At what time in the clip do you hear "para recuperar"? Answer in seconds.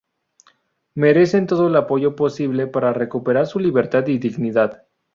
2.65-3.45